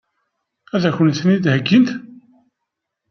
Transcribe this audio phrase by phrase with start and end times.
[0.75, 1.89] Ad kent-ten-id-heggint?